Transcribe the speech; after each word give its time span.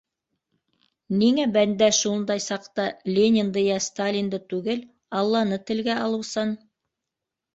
Ниңә 1.17 1.43
бәндә 1.57 1.89
шундай 1.97 2.41
саҡта 2.45 2.85
Ленинды 3.17 3.63
йә 3.67 3.77
Сталинды 3.89 4.39
түгел, 4.53 4.81
Алланы 5.21 5.59
телгә 5.69 5.99
алыусан?! 6.07 6.57